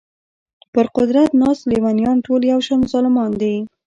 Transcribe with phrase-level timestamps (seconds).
[0.73, 3.55] پر قدرت ناست لېونیان ټول یو شان ظالمان دي.